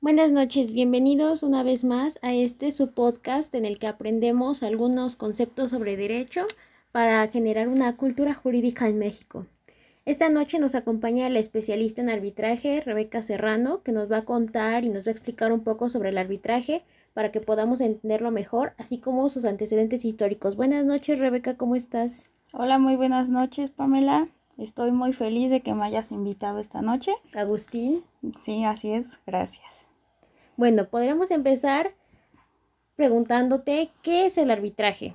Buenas 0.00 0.30
noches, 0.30 0.72
bienvenidos 0.72 1.42
una 1.42 1.64
vez 1.64 1.82
más 1.82 2.20
a 2.22 2.32
este 2.32 2.70
su 2.70 2.92
podcast 2.92 3.52
en 3.56 3.64
el 3.64 3.80
que 3.80 3.88
aprendemos 3.88 4.62
algunos 4.62 5.16
conceptos 5.16 5.72
sobre 5.72 5.96
derecho 5.96 6.46
para 6.92 7.26
generar 7.26 7.66
una 7.66 7.96
cultura 7.96 8.32
jurídica 8.32 8.86
en 8.86 9.00
México. 9.00 9.44
Esta 10.04 10.28
noche 10.28 10.60
nos 10.60 10.76
acompaña 10.76 11.28
la 11.30 11.40
especialista 11.40 12.00
en 12.00 12.10
arbitraje, 12.10 12.80
Rebeca 12.80 13.24
Serrano, 13.24 13.82
que 13.82 13.90
nos 13.90 14.08
va 14.10 14.18
a 14.18 14.24
contar 14.24 14.84
y 14.84 14.88
nos 14.88 15.04
va 15.04 15.08
a 15.08 15.12
explicar 15.12 15.50
un 15.50 15.64
poco 15.64 15.88
sobre 15.88 16.10
el 16.10 16.18
arbitraje 16.18 16.84
para 17.12 17.32
que 17.32 17.40
podamos 17.40 17.80
entenderlo 17.80 18.30
mejor, 18.30 18.74
así 18.78 18.98
como 18.98 19.28
sus 19.28 19.44
antecedentes 19.44 20.04
históricos. 20.04 20.54
Buenas 20.54 20.84
noches, 20.84 21.18
Rebeca, 21.18 21.56
¿cómo 21.56 21.74
estás? 21.74 22.26
Hola, 22.52 22.78
muy 22.78 22.94
buenas 22.94 23.30
noches, 23.30 23.70
Pamela. 23.70 24.28
Estoy 24.58 24.92
muy 24.92 25.12
feliz 25.12 25.50
de 25.50 25.60
que 25.60 25.74
me 25.74 25.82
hayas 25.82 26.12
invitado 26.12 26.60
esta 26.60 26.82
noche. 26.82 27.12
Agustín. 27.34 28.04
Sí, 28.38 28.64
así 28.64 28.92
es, 28.92 29.20
gracias. 29.26 29.87
Bueno, 30.58 30.88
podríamos 30.88 31.30
empezar 31.30 31.94
preguntándote 32.96 33.90
qué 34.02 34.26
es 34.26 34.36
el 34.38 34.50
arbitraje. 34.50 35.14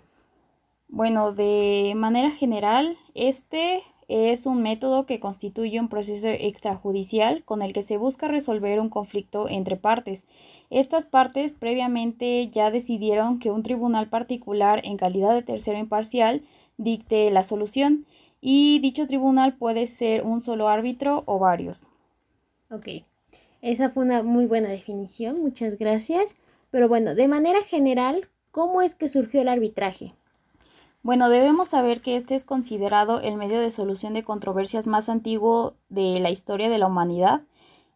Bueno, 0.88 1.34
de 1.34 1.91
manera 1.97 2.31
general, 2.31 2.95
este 3.13 3.81
es 4.07 4.45
un 4.45 4.61
método 4.61 5.05
que 5.05 5.20
constituye 5.20 5.81
un 5.81 5.89
proceso 5.89 6.29
extrajudicial 6.29 7.43
con 7.43 7.61
el 7.61 7.73
que 7.73 7.81
se 7.81 7.98
busca 7.98 8.29
resolver 8.29 8.79
un 8.79 8.87
conflicto 8.87 9.49
entre 9.49 9.75
partes. 9.75 10.27
Estas 10.70 11.05
partes 11.05 11.51
previamente 11.51 12.48
ya 12.48 12.71
decidieron 12.71 13.37
que 13.37 13.51
un 13.51 13.63
tribunal 13.63 14.07
particular 14.07 14.79
en 14.85 14.96
calidad 14.96 15.34
de 15.34 15.43
tercero 15.43 15.77
imparcial 15.77 16.41
dicte 16.77 17.29
la 17.31 17.43
solución 17.43 18.05
y 18.40 18.79
dicho 18.79 19.07
tribunal 19.07 19.57
puede 19.57 19.87
ser 19.87 20.23
un 20.23 20.41
solo 20.41 20.70
árbitro 20.70 21.23
o 21.25 21.37
varios. 21.37 21.90
Ok, 22.71 23.03
esa 23.63 23.89
fue 23.89 24.03
una 24.03 24.23
muy 24.23 24.45
buena 24.45 24.67
definición, 24.67 25.41
muchas 25.41 25.77
gracias. 25.77 26.35
Pero 26.69 26.89
bueno, 26.89 27.15
de 27.15 27.29
manera 27.29 27.61
general, 27.63 28.29
¿cómo 28.51 28.81
es 28.81 28.93
que 28.93 29.07
surgió 29.07 29.41
el 29.41 29.47
arbitraje? 29.47 30.13
Bueno, 31.01 31.29
debemos 31.29 31.69
saber 31.69 32.01
que 32.01 32.17
este 32.17 32.35
es 32.35 32.43
considerado 32.43 33.21
el 33.21 33.37
medio 33.37 33.61
de 33.61 33.71
solución 33.71 34.13
de 34.13 34.23
controversias 34.23 34.87
más 34.87 35.07
antiguo 35.07 35.75
de 35.87 36.19
la 36.19 36.29
historia 36.29 36.69
de 36.69 36.77
la 36.77 36.87
humanidad. 36.87 37.43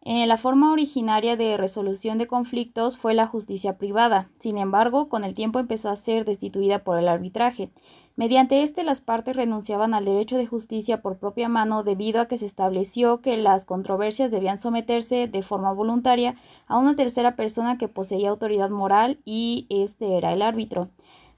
Eh, 0.09 0.25
la 0.25 0.38
forma 0.38 0.72
originaria 0.72 1.36
de 1.36 1.58
resolución 1.58 2.17
de 2.17 2.27
conflictos 2.27 2.97
fue 2.97 3.13
la 3.13 3.27
justicia 3.27 3.77
privada. 3.77 4.30
Sin 4.39 4.58
embargo, 4.58 5.09
con 5.09 5.25
el 5.25 5.36
tiempo 5.36 5.59
empezó 5.59 5.89
a 5.89 5.97
ser 5.97 6.23
destituida 6.23 6.81
por 6.81 6.97
el 6.97 7.09
arbitraje. 7.09 7.72
Mediante 8.16 8.63
este, 8.63 8.85
las 8.85 9.02
partes 9.02 9.35
renunciaban 9.35 9.94
al 9.94 10.05
derecho 10.05 10.38
de 10.38 10.47
justicia 10.47 11.02
por 11.02 11.17
propia 11.17 11.50
mano 11.50 11.83
debido 11.83 12.22
a 12.22 12.30
que 12.30 12.38
se 12.38 12.45
estableció 12.45 13.19
que 13.19 13.35
las 13.35 13.66
controversias 13.66 14.31
debían 14.31 14.59
someterse 14.59 15.28
de 15.28 15.41
forma 15.44 15.73
voluntaria 15.73 16.35
a 16.67 16.78
una 16.78 16.95
tercera 16.95 17.35
persona 17.35 17.78
que 17.78 17.89
poseía 17.89 18.30
autoridad 18.30 18.69
moral 18.69 19.19
y 19.25 19.67
este 19.69 20.16
era 20.16 20.31
el 20.31 20.41
árbitro. 20.41 20.88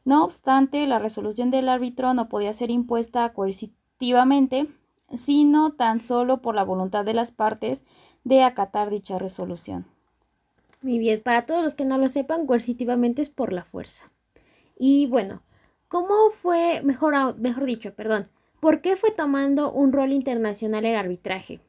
No 0.06 0.24
obstante, 0.24 0.86
la 0.86 1.00
resolución 1.00 1.50
del 1.50 1.70
árbitro 1.70 2.14
no 2.14 2.30
podía 2.30 2.54
ser 2.54 2.70
impuesta 2.70 3.34
coercitivamente, 3.34 4.68
sino 5.12 5.72
tan 5.72 6.00
solo 6.00 6.44
por 6.44 6.54
la 6.54 6.64
voluntad 6.64 7.04
de 7.04 7.16
las 7.16 7.32
partes 7.32 7.84
de 8.24 8.44
acatar 8.44 8.90
dicha 8.90 9.18
resolución. 9.18 9.86
Muy 10.82 11.00
bien, 11.00 11.22
para 11.22 11.46
todos 11.46 11.64
los 11.64 11.76
que 11.76 11.86
no 11.86 11.98
lo 11.98 12.08
sepan, 12.10 12.46
coercitivamente 12.46 13.22
es 13.22 13.30
por 13.30 13.54
la 13.54 13.64
fuerza. 13.64 14.06
Y 14.78 15.08
bueno, 15.08 15.42
¿Cómo 15.90 16.30
fue, 16.32 16.84
mejor, 16.84 17.40
mejor 17.40 17.66
dicho, 17.66 17.96
perdón, 17.96 18.30
por 18.60 18.82
qué 18.82 18.96
fue 18.96 19.10
tomando 19.10 19.72
un 19.72 19.92
rol 19.92 20.14
internacional 20.14 20.86
el 20.86 20.96
arbitraje? 20.96 21.62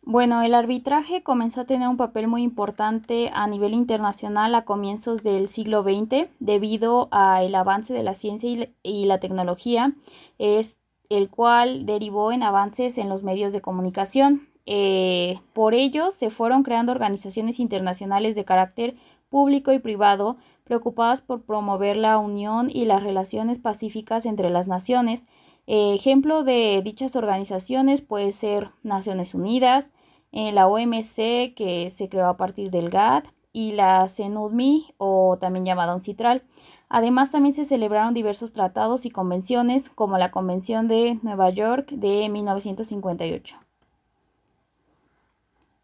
Bueno, 0.00 0.40
el 0.40 0.54
arbitraje 0.54 1.22
comenzó 1.22 1.60
a 1.60 1.66
tener 1.66 1.88
un 1.88 1.98
papel 1.98 2.26
muy 2.26 2.42
importante 2.42 3.30
a 3.34 3.46
nivel 3.46 3.74
internacional 3.74 4.54
a 4.54 4.64
comienzos 4.64 5.22
del 5.22 5.48
siglo 5.48 5.82
XX 5.82 6.30
debido 6.40 7.08
al 7.10 7.54
avance 7.54 7.92
de 7.92 8.02
la 8.02 8.14
ciencia 8.14 8.70
y 8.82 9.04
la 9.04 9.20
tecnología, 9.20 9.92
es 10.38 10.78
el 11.10 11.28
cual 11.28 11.84
derivó 11.84 12.32
en 12.32 12.42
avances 12.42 12.96
en 12.96 13.10
los 13.10 13.22
medios 13.22 13.52
de 13.52 13.60
comunicación. 13.60 14.48
Eh, 14.66 15.38
por 15.52 15.74
ello, 15.74 16.10
se 16.10 16.30
fueron 16.30 16.62
creando 16.62 16.92
organizaciones 16.92 17.60
internacionales 17.60 18.34
de 18.34 18.44
carácter 18.44 18.94
público 19.28 19.72
y 19.72 19.78
privado 19.78 20.36
preocupadas 20.64 21.22
por 21.22 21.42
promover 21.42 21.96
la 21.96 22.18
unión 22.18 22.70
y 22.70 22.84
las 22.84 23.02
relaciones 23.02 23.58
pacíficas 23.58 24.26
entre 24.26 24.50
las 24.50 24.68
naciones. 24.68 25.26
ejemplo 25.66 26.44
de 26.44 26.82
dichas 26.82 27.16
organizaciones 27.16 28.02
puede 28.02 28.32
ser 28.32 28.70
Naciones 28.82 29.34
Unidas, 29.34 29.92
eh, 30.32 30.50
la 30.50 30.66
OMC 30.66 31.54
que 31.54 31.90
se 31.90 32.08
creó 32.08 32.26
a 32.26 32.36
partir 32.38 32.70
del 32.70 32.88
GATT 32.88 33.28
y 33.52 33.72
la 33.72 34.08
CENUDMI 34.08 34.94
o 34.96 35.36
también 35.38 35.66
llamada 35.66 35.94
UNCITRAL. 35.94 36.42
Además 36.88 37.32
también 37.32 37.54
se 37.54 37.66
celebraron 37.66 38.14
diversos 38.14 38.52
tratados 38.52 39.04
y 39.04 39.10
convenciones 39.10 39.90
como 39.90 40.18
la 40.18 40.30
Convención 40.30 40.88
de 40.88 41.18
Nueva 41.22 41.50
York 41.50 41.90
de 41.90 42.28
1958. 42.30 43.61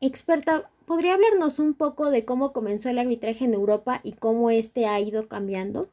Experta, 0.00 0.70
¿podría 0.86 1.14
hablarnos 1.14 1.58
un 1.58 1.74
poco 1.74 2.10
de 2.10 2.24
cómo 2.24 2.52
comenzó 2.52 2.88
el 2.88 3.00
arbitraje 3.00 3.44
en 3.44 3.54
Europa 3.54 3.98
y 4.04 4.12
cómo 4.12 4.50
este 4.50 4.86
ha 4.86 5.00
ido 5.00 5.26
cambiando? 5.26 5.88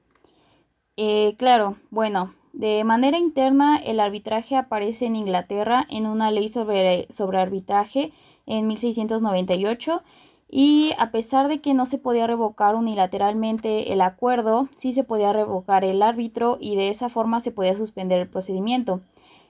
Eh, 0.96 1.36
claro, 1.38 1.78
bueno, 1.90 2.36
de 2.54 2.84
manera 2.84 3.18
interna 3.18 3.78
el 3.78 4.00
arbitraje 4.00 4.56
aparece 4.56 5.08
en 5.08 5.16
Inglaterra 5.16 5.88
en 5.90 6.06
una 6.06 6.30
ley 6.30 6.50
sobre, 6.50 7.08
sobre 7.10 7.40
arbitraje 7.40 8.14
en 8.46 8.68
1698 8.68 10.04
y 10.48 10.92
a 11.00 11.10
pesar 11.10 11.48
de 11.48 11.60
que 11.60 11.74
no 11.74 11.88
se 11.88 11.98
podía 11.98 12.28
revocar 12.28 12.76
unilateralmente 12.76 13.92
el 13.92 14.02
acuerdo, 14.02 14.70
sí 14.78 14.94
se 14.94 15.04
podía 15.04 15.34
revocar 15.34 15.84
el 15.84 16.04
árbitro 16.04 16.58
y 16.62 16.76
de 16.76 16.90
esa 16.90 17.10
forma 17.10 17.42
se 17.42 17.52
podía 17.52 17.76
suspender 17.76 18.22
el 18.22 18.30
procedimiento. 18.30 19.02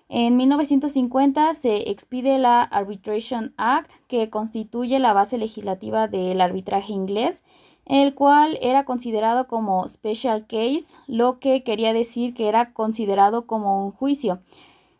En 0.07 0.37
1950 0.37 1.55
se 1.55 1.89
expide 1.89 2.37
la 2.37 2.61
Arbitration 2.61 3.53
Act, 3.57 3.91
que 4.07 4.29
constituye 4.29 4.99
la 4.99 5.13
base 5.13 5.37
legislativa 5.39 6.07
del 6.07 6.41
arbitraje 6.41 6.93
inglés, 6.93 7.43
el 7.85 8.13
cual 8.13 8.57
era 8.61 8.85
considerado 8.85 9.47
como 9.47 9.87
special 9.87 10.45
case, 10.47 10.95
lo 11.07 11.39
que 11.39 11.63
quería 11.63 11.91
decir 11.93 12.33
que 12.33 12.47
era 12.47 12.71
considerado 12.73 13.47
como 13.47 13.85
un 13.85 13.91
juicio. 13.91 14.41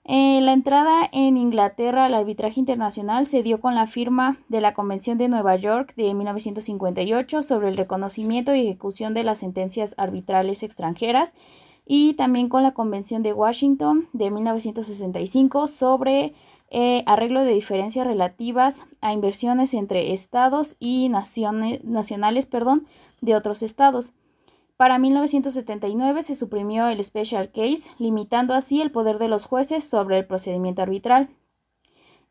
La 0.08 0.54
entrada 0.54 1.10
en 1.12 1.36
Inglaterra 1.38 2.06
al 2.06 2.14
arbitraje 2.14 2.60
internacional 2.60 3.26
se 3.26 3.42
dio 3.42 3.60
con 3.60 3.74
la 3.74 3.88
firma 3.88 4.38
de 4.50 4.62
la 4.62 4.76
Convención 4.76 5.18
de 5.18 5.30
Nueva 5.30 5.56
York 5.56 5.96
de 5.96 6.14
1958 6.14 7.42
sobre 7.42 7.70
el 7.70 7.78
reconocimiento 7.78 8.54
y 8.54 8.62
ejecución 8.62 9.16
de 9.16 9.24
las 9.24 9.40
sentencias 9.40 9.96
arbitrales 9.98 10.62
extranjeras 10.62 11.34
y 11.85 12.13
también 12.13 12.50
con 12.50 12.63
la 12.63 12.73
Convención 12.73 13.23
de 13.23 13.34
Washington 13.34 14.07
de 14.13 14.31
1965 14.31 15.68
sobre 15.68 16.34
eh, 16.72 17.03
arreglo 17.06 17.41
de 17.41 17.53
diferencias 17.53 18.07
relativas 18.07 18.84
a 19.01 19.13
inversiones 19.13 19.73
entre 19.73 20.13
estados 20.13 20.75
y 20.79 21.09
naciones, 21.09 21.84
nacionales 21.84 22.46
perdón, 22.46 22.88
de 23.22 23.35
otros 23.35 23.62
estados. 23.62 24.13
Para 24.78 25.00
1979 25.00 26.23
se 26.23 26.35
suprimió 26.35 26.88
el 26.88 27.01
Special 27.01 27.50
Case, 27.51 27.91
limitando 27.97 28.53
así 28.53 28.81
el 28.81 28.91
poder 28.91 29.19
de 29.19 29.29
los 29.29 29.46
jueces 29.46 29.85
sobre 29.85 30.17
el 30.17 30.25
procedimiento 30.25 30.81
arbitral. 30.81 31.29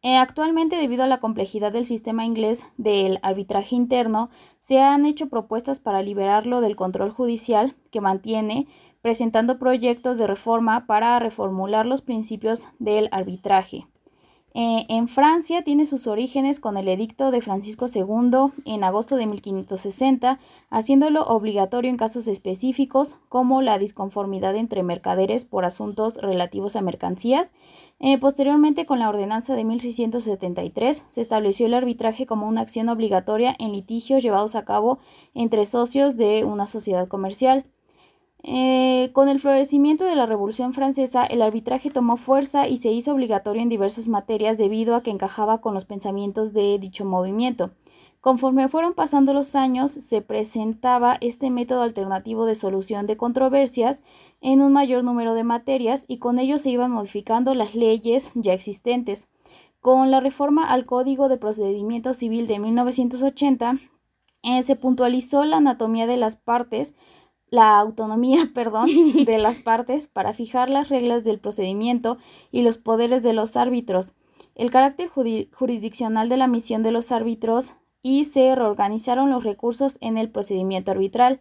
Eh, 0.03 0.19
actualmente, 0.19 0.77
debido 0.77 1.05
a 1.05 1.07
la 1.07 1.19
complejidad 1.19 1.73
del 1.73 1.87
sistema 1.87 2.27
inglés 2.27 2.67
del 2.77 3.19
arbitraje 3.23 3.75
interno, 3.75 4.29
se 4.61 4.79
han 4.79 5.07
hecho 5.07 5.31
propuestas 5.31 5.81
para 5.81 6.03
liberarlo 6.03 6.61
del 6.61 6.77
control 6.77 7.11
judicial 7.11 7.75
que 7.91 8.03
mantiene, 8.03 8.67
presentando 9.05 9.59
proyectos 9.59 10.17
de 10.17 10.27
reforma 10.27 10.87
para 10.87 11.19
reformular 11.19 11.85
los 11.85 12.01
principios 12.01 12.69
del 12.79 13.11
arbitraje. 13.13 13.87
Eh, 14.55 14.87
en 14.89 15.09
Francia 15.09 15.63
tiene 15.63 15.85
sus 15.85 16.07
orígenes 16.07 16.59
con 16.59 16.79
el 16.79 16.89
edicto 16.89 17.31
de 17.31 17.43
Francisco 17.43 17.85
II 17.95 18.53
en 18.65 18.83
agosto 18.83 19.17
de 19.17 19.27
1560, 19.27 20.39
haciéndolo 20.71 21.23
obligatorio 21.25 21.91
en 21.91 21.99
casos 21.99 22.29
específicos 22.29 23.19
como 23.29 23.61
la 23.61 23.77
disconformidad 23.79 24.57
entre 24.57 24.83
mercaderes 24.83 25.45
por 25.45 25.67
asuntos 25.67 26.17
relativos 26.17 26.75
a 26.75 26.81
mercancías. 26.81 27.53
Eh, 28.01 28.17
posteriormente, 28.17 28.87
con 28.87 29.01
la 29.01 29.11
ordenanza 29.11 29.55
de 29.55 29.65
1673, 29.65 31.03
se 31.11 31.21
estableció 31.21 31.67
el 31.67 31.75
arbitraje 31.75 32.25
como 32.25 32.49
una 32.49 32.63
acción 32.63 32.89
obligatoria 32.89 33.55
en 33.59 33.73
litigios 33.73 34.23
llevados 34.23 34.55
a 34.55 34.65
cabo 34.65 34.99
entre 35.35 35.67
socios 35.67 36.17
de 36.17 36.45
una 36.45 36.67
sociedad 36.67 37.07
comercial. 37.07 37.67
Eh, 38.47 39.09
con 39.15 39.31
el 39.31 39.41
florecimiento 39.41 40.05
de 40.05 40.17
la 40.17 40.27
Revolución 40.27 40.75
Francesa, 40.75 41.25
el 41.25 41.41
arbitraje 41.41 41.89
tomó 41.89 42.19
fuerza 42.19 42.69
y 42.69 42.77
se 42.77 42.93
hizo 42.93 43.13
obligatorio 43.13 43.63
en 43.63 43.71
diversas 43.71 44.07
materias 44.07 44.59
debido 44.59 44.95
a 44.95 45.03
que 45.03 45.11
encajaba 45.11 45.63
con 45.63 45.73
los 45.73 45.87
pensamientos 45.87 46.53
de 46.53 46.79
dicho 46.79 47.07
movimiento. 47.07 47.71
Conforme 48.21 48.69
fueron 48.69 48.93
pasando 48.93 49.33
los 49.33 49.55
años, 49.55 49.93
se 49.93 50.21
presentaba 50.21 51.17
este 51.23 51.49
método 51.49 51.83
alternativo 51.83 52.45
de 52.45 52.55
solución 52.55 53.07
de 53.07 53.17
controversias 53.17 54.03
en 54.43 54.61
un 54.61 54.75
mayor 54.75 55.05
número 55.05 55.33
de 55.33 55.45
materias 55.45 56.05
y 56.07 56.19
con 56.19 56.39
ello 56.39 56.59
se 56.59 56.69
iban 56.69 56.91
modificando 56.91 57.55
las 57.55 57.75
leyes 57.75 58.31
ya 58.35 58.53
existentes. 58.53 59.29
Con 59.81 60.11
la 60.11 60.21
reforma 60.21 60.71
al 60.71 60.85
Código 60.85 61.29
de 61.31 61.39
Procedimiento 61.39 62.13
Civil 62.13 62.47
de 62.47 62.59
1980, 62.59 63.79
eh, 64.43 64.63
se 64.63 64.77
puntualizó 64.77 65.45
la 65.45 65.57
anatomía 65.57 66.07
de 66.07 66.19
las 66.19 66.37
partes, 66.37 66.95
la 67.55 67.79
autonomía, 67.79 68.51
perdón, 68.55 68.89
de 69.25 69.39
las 69.39 69.61
partes 69.61 70.09
para 70.09 70.35
fijar 70.35 70.71
las 70.71 70.89
reglas 70.89 71.23
del 71.25 71.39
procedimiento 71.39 72.19
y 72.51 72.63
los 72.63 72.79
poderes 72.79 73.23
de 73.23 73.33
los 73.33 73.57
árbitros, 73.57 74.15
el 74.57 74.71
carácter 74.71 75.09
jurisdiccional 75.09 76.29
de 76.29 76.37
la 76.37 76.47
misión 76.47 76.83
de 76.83 76.91
los 76.91 77.13
árbitros 77.13 77.75
y 78.03 78.25
se 78.25 78.55
reorganizaron 78.55 79.31
los 79.31 79.45
recursos 79.45 79.99
en 80.01 80.19
el 80.19 80.31
procedimiento 80.31 80.91
arbitral. 80.91 81.41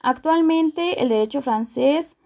Actualmente, 0.00 1.02
el 1.02 1.08
derecho 1.08 1.42
francés 1.42 2.16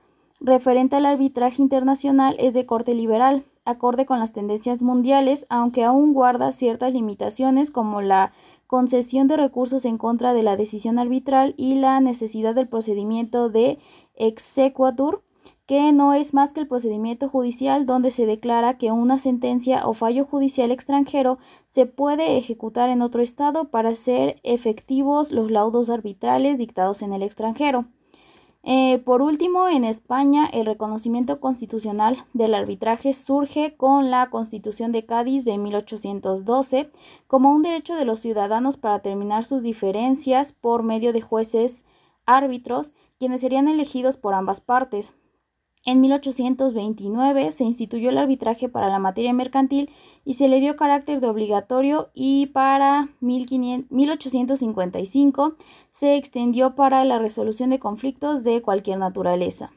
referente 0.40 0.96
al 0.96 1.06
arbitraje 1.06 1.61
internacional 1.61 2.37
es 2.38 2.55
de 2.55 2.67
corte 2.67 2.94
liberal, 2.94 3.44
acorde 3.64 4.06
con 4.06 4.19
las 4.19 4.32
tendencias 4.32 4.82
mundiales, 4.82 5.46
aunque 5.49 5.85
aún 5.85 6.12
guarda 6.12 6.52
ciertas 6.52 6.93
limitaciones 6.93 7.70
como 7.70 8.02
la 8.02 8.32
concesión 8.73 9.29
de 9.29 9.37
recursos 9.37 9.85
en 9.85 9.99
contra 9.99 10.33
de 10.33 10.43
la 10.43 10.57
decisión 10.57 10.99
arbitral 10.99 11.53
y 11.59 11.75
la 11.75 12.01
necesidad 12.01 12.55
del 12.55 12.71
procedimiento 12.71 13.51
de 13.51 13.79
exequatur, 14.15 15.23
que 15.67 15.93
no 15.93 16.15
es 16.15 16.33
más 16.33 16.55
que 16.55 16.61
el 16.61 16.69
procedimiento 16.69 17.29
judicial 17.29 17.85
donde 17.85 18.11
se 18.11 18.25
declara 18.25 18.79
que 18.79 18.91
una 18.91 19.19
sentencia 19.19 19.87
o 19.87 19.93
fallo 19.93 20.25
judicial 20.25 20.71
extranjero 20.71 21.37
se 21.69 21.85
puede 21.85 22.39
ejecutar 22.39 22.89
en 22.89 23.03
otro 23.03 23.21
estado 23.21 23.69
para 23.69 23.91
hacer 23.91 24.41
efectivos 24.43 25.33
los 25.33 25.51
laudos 25.51 25.91
arbitrales 25.91 26.57
dictados 26.57 27.03
en 27.03 27.13
el 27.13 27.23
extranjero. 27.23 27.85
Eh, 28.64 28.99
por 28.99 29.23
último, 29.23 29.67
en 29.69 29.82
España, 29.82 30.47
el 30.47 30.67
reconocimiento 30.67 31.41
constitucional 31.41 32.25
del 32.32 32.55
arbitraje 32.55 33.12
surge 33.12 33.75
con 33.76 34.11
la 34.11 34.31
Constitución 34.31 34.93
de 34.93 35.05
Cádiz 35.05 35.44
de 35.44 35.59
1812 35.59 36.91
como 37.26 37.53
un 37.53 37.62
derecho 37.62 37.97
de 37.97 38.05
los 38.05 38.20
ciudadanos 38.20 38.76
para 38.76 39.00
terminar 39.00 39.44
sus 39.44 39.62
diferencias 39.62 40.53
por 40.53 40.85
medio 40.85 41.12
de 41.12 41.23
jueces 41.23 41.85
árbitros, 42.25 42.93
quienes 43.19 43.41
serían 43.41 43.67
elegidos 43.67 44.17
por 44.17 44.35
ambas 44.35 44.61
partes. 44.61 45.14
En 45.84 46.00
1829 46.00 47.50
se 47.50 47.64
instituyó 47.64 48.11
el 48.11 48.19
arbitraje 48.19 48.69
para 48.69 48.88
la 48.88 49.00
materia 49.00 49.32
mercantil 49.32 49.90
y 50.25 50.34
se 50.34 50.46
le 50.46 50.61
dio 50.61 50.76
carácter 50.76 51.19
de 51.19 51.29
obligatorio 51.29 52.11
y 52.14 52.46
para 52.46 53.08
1855 53.20 55.56
se 55.90 56.14
extendió 56.17 56.76
para 56.76 57.05
la 57.05 57.19
resolución 57.19 57.70
de 57.70 57.81
conflictos 57.81 58.44
de 58.44 58.62
cualquier 58.62 58.99
naturaleza. 58.99 59.73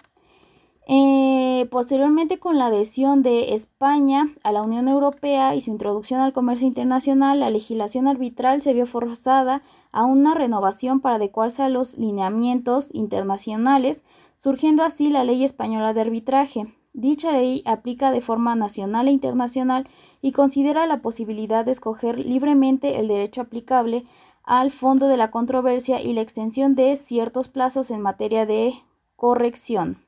Eh, 0.87 1.67
posteriormente, 1.71 2.37
con 2.37 2.59
la 2.59 2.67
adhesión 2.67 3.23
de 3.23 3.55
España 3.55 4.29
a 4.43 4.51
la 4.51 4.61
Unión 4.61 4.87
Europea 4.87 5.55
y 5.55 5.61
su 5.61 5.71
introducción 5.71 6.21
al 6.21 6.33
comercio 6.33 6.67
internacional, 6.67 7.39
la 7.39 7.49
legislación 7.49 8.07
arbitral 8.07 8.61
se 8.61 8.73
vio 8.73 8.85
forzada 8.85 9.63
a 9.91 10.05
una 10.05 10.35
renovación 10.35 10.99
para 10.99 11.15
adecuarse 11.15 11.63
a 11.63 11.69
los 11.69 11.97
lineamientos 11.97 12.93
internacionales 12.93 14.03
surgiendo 14.37 14.83
así 14.83 15.09
la 15.09 15.23
Ley 15.23 15.43
Española 15.43 15.93
de 15.93 16.01
Arbitraje. 16.01 16.75
Dicha 16.93 17.33
ley 17.33 17.61
aplica 17.65 18.11
de 18.11 18.21
forma 18.21 18.55
nacional 18.55 19.09
e 19.09 19.11
internacional 19.11 19.85
y 20.21 20.31
considera 20.31 20.87
la 20.87 21.01
posibilidad 21.01 21.65
de 21.65 21.73
escoger 21.73 22.19
libremente 22.19 22.99
el 22.99 23.09
derecho 23.09 23.41
aplicable 23.41 24.05
al 24.43 24.71
fondo 24.71 25.07
de 25.07 25.17
la 25.17 25.29
controversia 25.29 26.01
y 26.01 26.13
la 26.13 26.21
extensión 26.21 26.73
de 26.75 26.95
ciertos 26.95 27.49
plazos 27.49 27.91
en 27.91 27.99
materia 27.99 28.45
de 28.45 28.73
corrección. 29.15 30.05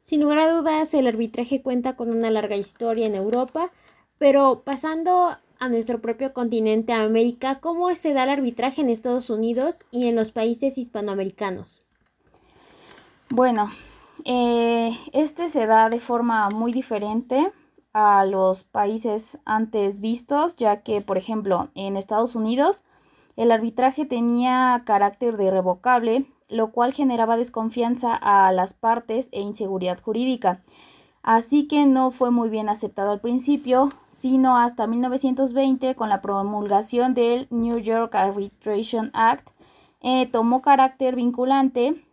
Sin 0.00 0.22
lugar 0.22 0.38
a 0.38 0.52
dudas, 0.52 0.94
el 0.94 1.06
arbitraje 1.06 1.62
cuenta 1.62 1.96
con 1.96 2.10
una 2.10 2.30
larga 2.30 2.56
historia 2.56 3.06
en 3.06 3.14
Europa, 3.14 3.72
pero 4.18 4.62
pasando 4.64 5.36
a 5.58 5.68
nuestro 5.68 6.00
propio 6.00 6.32
continente, 6.32 6.92
América, 6.92 7.60
¿cómo 7.60 7.94
se 7.94 8.12
da 8.12 8.24
el 8.24 8.30
arbitraje 8.30 8.82
en 8.82 8.88
Estados 8.88 9.30
Unidos 9.30 9.78
y 9.90 10.06
en 10.06 10.14
los 10.14 10.30
países 10.30 10.78
hispanoamericanos? 10.78 11.85
Bueno, 13.30 13.68
eh, 14.24 14.96
este 15.12 15.48
se 15.48 15.66
da 15.66 15.90
de 15.90 15.98
forma 15.98 16.48
muy 16.50 16.72
diferente 16.72 17.52
a 17.92 18.24
los 18.24 18.62
países 18.62 19.38
antes 19.44 20.00
vistos, 20.00 20.54
ya 20.54 20.82
que, 20.82 21.00
por 21.00 21.18
ejemplo, 21.18 21.68
en 21.74 21.96
Estados 21.96 22.36
Unidos 22.36 22.84
el 23.36 23.50
arbitraje 23.50 24.06
tenía 24.06 24.82
carácter 24.86 25.36
de 25.36 25.46
irrevocable, 25.46 26.26
lo 26.48 26.70
cual 26.70 26.94
generaba 26.94 27.36
desconfianza 27.36 28.14
a 28.14 28.50
las 28.52 28.74
partes 28.74 29.28
e 29.32 29.40
inseguridad 29.40 30.00
jurídica. 30.00 30.62
Así 31.22 31.66
que 31.66 31.84
no 31.84 32.12
fue 32.12 32.30
muy 32.30 32.48
bien 32.48 32.68
aceptado 32.68 33.10
al 33.10 33.20
principio, 33.20 33.90
sino 34.08 34.56
hasta 34.56 34.86
1920 34.86 35.96
con 35.96 36.08
la 36.08 36.22
promulgación 36.22 37.12
del 37.12 37.48
New 37.50 37.78
York 37.78 38.14
Arbitration 38.14 39.10
Act, 39.12 39.50
eh, 40.00 40.26
tomó 40.26 40.62
carácter 40.62 41.16
vinculante 41.16 42.05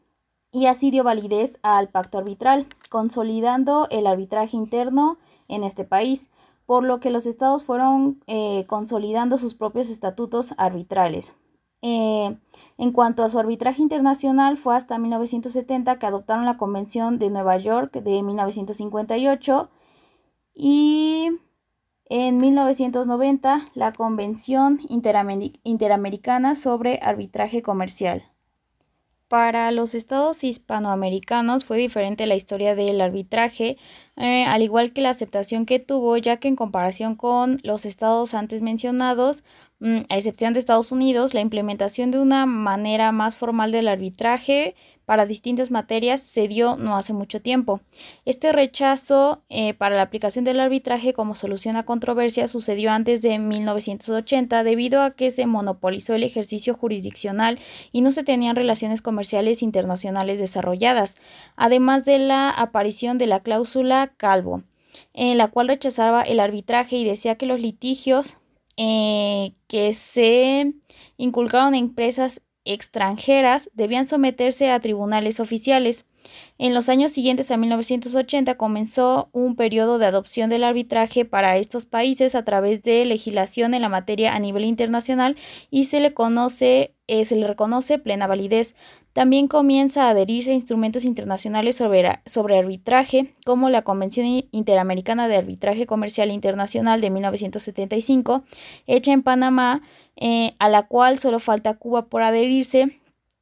y 0.54 0.68
así 0.68 0.92
dio 0.92 1.04
validez 1.04 1.60
al 1.64 1.90
pacto 1.90 2.20
arbitral, 2.20 2.68
consolidando 2.90 3.88
el 3.90 4.06
arbitraje 4.06 4.56
interno 4.56 5.18
en 5.48 5.64
este 5.64 5.84
país, 5.84 6.30
por 6.68 6.84
lo 6.84 7.00
que 7.00 7.10
los 7.10 7.26
estados 7.26 7.64
fueron 7.64 8.24
eh, 8.28 8.66
consolidando 8.68 9.38
sus 9.40 9.56
propios 9.56 9.90
estatutos 9.90 10.54
arbitrales. 10.58 11.36
Eh, 11.82 12.38
en 12.78 12.92
cuanto 12.94 13.24
a 13.24 13.30
su 13.30 13.40
arbitraje 13.40 13.82
internacional, 13.82 14.56
fue 14.56 14.78
hasta 14.78 15.00
1970 15.00 15.98
que 15.98 16.06
adoptaron 16.06 16.46
la 16.46 16.58
Convención 16.58 17.18
de 17.18 17.32
Nueva 17.32 17.58
York 17.58 17.92
de 17.92 18.22
1958 18.22 19.70
y 20.54 21.30
en 22.06 22.38
1990 22.38 23.70
la 23.74 23.92
Convención 23.92 24.80
Interamericana 24.88 26.56
sobre 26.56 27.00
Arbitraje 27.02 27.64
Comercial. 27.64 28.33
Para 29.34 29.72
los 29.72 29.96
estados 29.96 30.44
hispanoamericanos 30.44 31.66
fue 31.66 31.80
diferente 31.80 32.28
la 32.28 32.36
historia 32.36 32.76
del 32.76 33.02
arbitraje, 33.02 33.78
eh, 34.16 34.46
al 34.46 34.62
igual 34.62 34.94
que 34.94 35.02
la 35.02 35.10
aceptación 35.10 35.66
que 35.66 35.80
tuvo, 35.80 36.18
ya 36.18 36.38
que 36.38 36.48
en 36.48 36.56
comparación 36.56 37.16
con 37.16 37.60
los 37.64 37.86
estados 37.86 38.34
antes 38.34 38.62
mencionados, 38.62 39.44
mm, 39.80 40.00
a 40.10 40.18
excepción 40.18 40.54
de 40.54 40.60
Estados 40.60 40.92
Unidos, 40.92 41.34
la 41.34 41.42
implementación 41.42 42.12
de 42.12 42.20
una 42.20 42.46
manera 42.46 43.12
más 43.12 43.36
formal 43.36 43.72
del 43.72 43.88
arbitraje 43.88 44.76
para 45.06 45.26
distintas 45.26 45.72
materias 45.72 46.22
se 46.22 46.48
dio 46.48 46.78
no 46.78 46.96
hace 46.96 47.14
mucho 47.14 47.42
tiempo. 47.42 47.82
Este 48.26 48.52
rechazo 48.52 49.44
eh, 49.50 49.74
para 49.74 49.96
la 49.96 50.04
aplicación 50.04 50.46
del 50.46 50.60
arbitraje 50.60 51.14
como 51.14 51.36
solución 51.36 51.76
a 51.76 51.84
controversias 51.84 52.52
sucedió 52.52 52.92
antes 52.92 53.22
de 53.22 53.38
1980 53.40 54.64
debido 54.64 55.02
a 55.02 55.12
que 55.12 55.32
se 55.32 55.46
monopolizó 55.46 56.14
el 56.16 56.24
ejercicio 56.24 56.74
jurisdiccional 56.76 57.60
y 57.92 58.02
no 58.02 58.12
se 58.12 58.24
tenían 58.24 58.56
relaciones 58.56 59.02
comerciales 59.02 59.62
internacionales 59.62 60.40
desarrolladas, 60.40 61.16
además 61.56 62.06
de 62.06 62.20
la 62.20 62.50
aparición 62.50 63.18
de 63.18 63.28
la 63.28 63.42
cláusula 63.42 64.03
Calvo, 64.08 64.64
en 65.14 65.38
la 65.38 65.50
cual 65.50 65.68
rechazaba 65.68 66.22
el 66.24 66.40
arbitraje 66.40 66.98
y 66.98 67.04
decía 67.04 67.36
que 67.36 67.46
los 67.46 67.60
litigios 67.60 68.38
eh, 68.78 69.54
que 69.68 69.94
se 69.94 70.74
inculcaron 71.18 71.76
en 71.76 71.86
empresas 71.86 72.42
extranjeras 72.66 73.70
debían 73.74 74.06
someterse 74.06 74.72
a 74.72 74.80
tribunales 74.80 75.40
oficiales. 75.40 76.06
En 76.58 76.74
los 76.74 76.90
años 76.90 77.12
siguientes 77.12 77.52
a 77.52 77.58
1980 77.58 78.56
comenzó 78.56 79.30
un 79.32 79.56
periodo 79.56 79.98
de 79.98 80.06
adopción 80.06 80.50
del 80.50 80.64
arbitraje 80.64 81.26
para 81.26 81.58
estos 81.58 81.86
países 81.86 82.36
a 82.36 82.44
través 82.44 82.84
de 82.84 83.06
legislación 83.06 83.74
en 83.74 83.82
la 83.82 83.90
materia 83.90 84.36
a 84.36 84.40
nivel 84.40 84.66
internacional 84.66 85.36
y 85.70 85.86
se 85.86 86.00
le 86.00 86.14
conoce 86.14 86.94
eh, 87.08 87.26
se 87.26 87.36
le 87.36 87.48
reconoce 87.48 88.00
plena 88.00 88.28
validez. 88.28 88.76
También 89.12 89.48
comienza 89.48 90.08
a 90.08 90.12
adherirse 90.12 90.52
a 90.52 90.56
instrumentos 90.56 91.04
internacionales 91.04 91.76
sobre, 91.76 92.22
sobre 92.26 92.58
arbitraje, 92.58 93.36
como 93.46 93.70
la 93.70 93.82
Convención 93.82 94.26
Interamericana 94.52 95.28
de 95.28 95.36
Arbitraje 95.36 95.86
Comercial 95.86 96.32
Internacional 96.32 97.02
de 97.02 97.10
1975, 97.10 98.44
hecha 98.88 99.12
en 99.12 99.22
Panamá, 99.22 99.82
eh, 100.16 100.56
a 100.60 100.70
la 100.70 100.88
cual 100.88 101.20
solo 101.20 101.40
falta 101.40 101.76
Cuba 101.76 102.06
por 102.06 102.24
adherirse, 102.24 103.00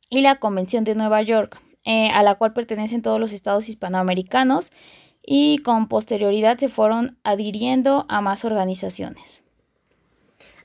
y 0.09 0.21
la 0.21 0.39
Convención 0.39 0.83
de 0.83 0.95
Nueva 0.95 1.21
York, 1.21 1.61
eh, 1.85 2.09
a 2.09 2.23
la 2.23 2.35
cual 2.35 2.53
pertenecen 2.53 3.01
todos 3.01 3.19
los 3.19 3.33
estados 3.33 3.69
hispanoamericanos, 3.69 4.71
y 5.23 5.59
con 5.59 5.87
posterioridad 5.87 6.57
se 6.57 6.69
fueron 6.69 7.17
adhiriendo 7.23 8.05
a 8.09 8.21
más 8.21 8.43
organizaciones. 8.43 9.43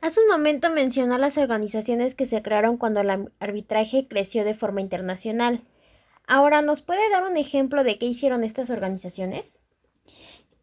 Hace 0.01 0.21
un 0.21 0.29
momento 0.29 0.71
mencionó 0.71 1.19
las 1.19 1.37
organizaciones 1.39 2.15
que 2.15 2.27
se 2.27 2.43
crearon 2.43 2.77
cuando 2.77 3.01
el 3.01 3.31
arbitraje 3.41 4.07
creció 4.09 4.45
de 4.45 4.55
forma 4.55 4.81
internacional. 4.81 5.65
Ahora, 6.27 6.63
¿nos 6.63 6.83
puede 6.83 7.11
dar 7.11 7.25
un 7.25 7.37
ejemplo 7.37 7.85
de 7.85 7.99
qué 7.99 8.07
hicieron 8.07 8.45
estas 8.45 8.71
organizaciones? 8.71 9.59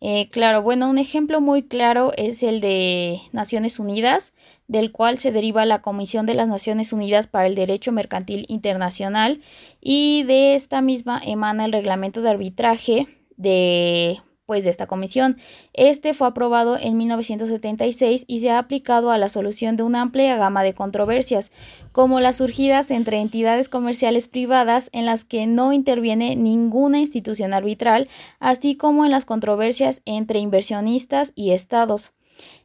Eh, 0.06 0.28
claro, 0.28 0.62
bueno, 0.62 0.90
un 0.90 0.98
ejemplo 0.98 1.40
muy 1.40 1.64
claro 1.64 2.12
es 2.18 2.44
el 2.44 2.60
de 2.60 3.22
Naciones 3.32 3.80
Unidas, 3.80 4.34
del 4.68 4.92
cual 4.92 5.18
se 5.18 5.32
deriva 5.32 5.66
la 5.66 5.82
Comisión 5.82 6.26
de 6.26 6.34
las 6.34 6.50
Naciones 6.50 6.92
Unidas 6.92 7.28
para 7.28 7.48
el 7.48 7.56
Derecho 7.56 7.94
Mercantil 7.94 8.46
Internacional 8.50 9.40
y 9.80 10.24
de 10.24 10.56
esta 10.56 10.82
misma 10.82 11.22
emana 11.24 11.64
el 11.64 11.72
reglamento 11.72 12.22
de 12.22 12.30
arbitraje 12.32 13.08
de 13.38 14.20
pues 14.54 14.66
de 14.66 14.70
esta 14.70 14.86
comisión. 14.86 15.38
Este 15.74 16.14
fue 16.14 16.28
aprobado 16.28 16.78
en 16.80 16.96
1976 16.96 18.24
y 18.28 18.40
se 18.40 18.52
ha 18.52 18.60
aplicado 18.60 19.10
a 19.10 19.18
la 19.18 19.28
solución 19.28 19.78
de 19.78 19.82
una 19.82 20.02
amplia 20.02 20.36
gama 20.36 20.62
de 20.62 20.76
controversias, 20.76 21.52
como 21.92 22.20
las 22.20 22.36
surgidas 22.36 22.92
entre 22.92 23.20
entidades 23.20 23.68
comerciales 23.68 24.28
privadas 24.28 24.92
en 24.94 25.08
las 25.08 25.26
que 25.26 25.48
no 25.48 25.74
interviene 25.74 26.36
ninguna 26.36 27.00
institución 27.00 27.52
arbitral, 27.52 28.08
así 28.40 28.76
como 28.76 29.06
en 29.06 29.12
las 29.12 29.26
controversias 29.26 30.04
entre 30.06 30.38
inversionistas 30.38 31.32
y 31.34 31.50
estados. 31.50 32.14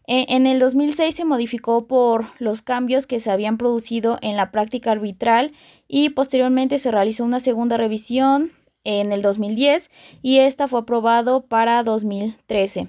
E, 0.07 0.26
en 0.28 0.47
el 0.47 0.59
2006 0.59 1.14
se 1.14 1.25
modificó 1.25 1.87
por 1.87 2.26
los 2.38 2.61
cambios 2.61 3.07
que 3.07 3.18
se 3.18 3.30
habían 3.30 3.57
producido 3.57 4.18
en 4.21 4.37
la 4.37 4.50
práctica 4.50 4.92
arbitral 4.92 5.52
y 5.88 6.11
posteriormente 6.11 6.78
se 6.78 6.90
realizó 6.90 7.25
una 7.25 7.40
segunda 7.40 7.78
revisión 7.78 8.52
en 8.88 9.12
el 9.12 9.21
2010 9.21 9.90
y 10.23 10.38
esta 10.38 10.66
fue 10.66 10.80
aprobado 10.80 11.42
para 11.42 11.83
2013, 11.83 12.88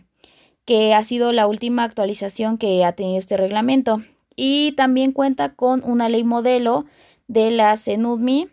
que 0.64 0.94
ha 0.94 1.04
sido 1.04 1.34
la 1.34 1.46
última 1.46 1.84
actualización 1.84 2.58
que 2.58 2.86
ha 2.86 2.94
tenido 2.94 3.20
este 3.20 3.36
reglamento. 3.36 4.02
Y 4.38 4.72
también 4.78 5.12
cuenta 5.12 5.56
con 5.56 5.84
una 5.84 6.08
ley 6.08 6.24
modelo 6.24 6.86
de 7.28 7.52
la 7.52 7.76
CENUDMI 7.76 8.48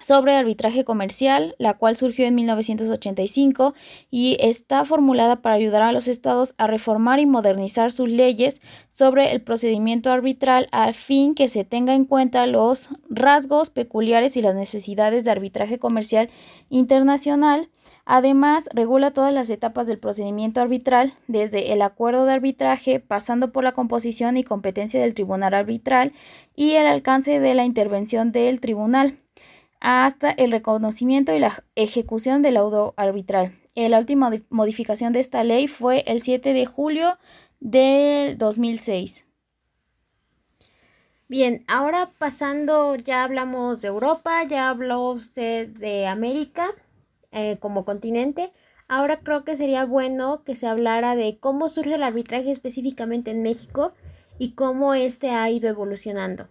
sobre 0.00 0.34
arbitraje 0.34 0.84
comercial, 0.84 1.54
la 1.58 1.74
cual 1.74 1.96
surgió 1.96 2.26
en 2.26 2.34
1985 2.34 3.74
y 4.10 4.36
está 4.40 4.84
formulada 4.84 5.42
para 5.42 5.54
ayudar 5.54 5.82
a 5.82 5.92
los 5.92 6.08
estados 6.08 6.54
a 6.58 6.66
reformar 6.66 7.20
y 7.20 7.26
modernizar 7.26 7.92
sus 7.92 8.08
leyes 8.08 8.60
sobre 8.88 9.32
el 9.32 9.42
procedimiento 9.42 10.10
arbitral 10.10 10.68
al 10.72 10.94
fin 10.94 11.34
que 11.34 11.48
se 11.48 11.64
tenga 11.64 11.94
en 11.94 12.04
cuenta 12.04 12.46
los 12.46 12.88
rasgos 13.08 13.70
peculiares 13.70 14.36
y 14.36 14.42
las 14.42 14.54
necesidades 14.54 15.24
de 15.24 15.30
arbitraje 15.30 15.78
comercial 15.78 16.30
internacional. 16.68 17.68
Además, 18.06 18.68
regula 18.74 19.12
todas 19.12 19.32
las 19.32 19.50
etapas 19.50 19.86
del 19.86 19.98
procedimiento 19.98 20.60
arbitral, 20.60 21.12
desde 21.28 21.72
el 21.72 21.82
acuerdo 21.82 22.24
de 22.24 22.32
arbitraje, 22.32 22.98
pasando 22.98 23.52
por 23.52 23.62
la 23.62 23.72
composición 23.72 24.36
y 24.36 24.42
competencia 24.42 25.00
del 25.00 25.14
tribunal 25.14 25.54
arbitral 25.54 26.12
y 26.56 26.72
el 26.72 26.86
alcance 26.86 27.38
de 27.38 27.54
la 27.54 27.64
intervención 27.64 28.32
del 28.32 28.60
tribunal 28.60 29.18
hasta 29.80 30.30
el 30.30 30.52
reconocimiento 30.52 31.34
y 31.34 31.38
la 31.38 31.64
ejecución 31.74 32.42
del 32.42 32.54
laudo 32.54 32.94
arbitral. 32.96 33.56
La 33.74 33.98
última 33.98 34.30
modificación 34.50 35.12
de 35.12 35.20
esta 35.20 35.42
ley 35.42 35.66
fue 35.66 36.04
el 36.06 36.20
7 36.20 36.52
de 36.52 36.66
julio 36.66 37.18
del 37.60 38.36
2006. 38.36 39.26
Bien, 41.28 41.64
ahora 41.68 42.10
pasando, 42.18 42.96
ya 42.96 43.24
hablamos 43.24 43.80
de 43.80 43.88
Europa, 43.88 44.42
ya 44.44 44.68
habló 44.68 45.10
usted 45.12 45.68
de 45.68 46.08
América 46.08 46.72
eh, 47.30 47.56
como 47.58 47.84
continente. 47.84 48.50
Ahora 48.88 49.20
creo 49.20 49.44
que 49.44 49.56
sería 49.56 49.84
bueno 49.84 50.42
que 50.44 50.56
se 50.56 50.66
hablara 50.66 51.14
de 51.14 51.38
cómo 51.38 51.68
surge 51.68 51.94
el 51.94 52.02
arbitraje 52.02 52.50
específicamente 52.50 53.30
en 53.30 53.42
México 53.44 53.92
y 54.38 54.54
cómo 54.54 54.94
este 54.94 55.30
ha 55.30 55.48
ido 55.48 55.68
evolucionando. 55.68 56.48